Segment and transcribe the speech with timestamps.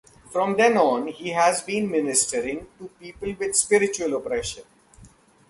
[0.31, 4.63] From then on he has been ministering to people with spiritual oppression.